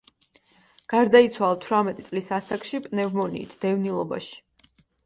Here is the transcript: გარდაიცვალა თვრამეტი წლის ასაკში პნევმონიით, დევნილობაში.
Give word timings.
გარდაიცვალა 0.93 1.59
თვრამეტი 1.65 2.07
წლის 2.09 2.33
ასაკში 2.41 2.83
პნევმონიით, 2.89 3.57
დევნილობაში. 3.69 4.37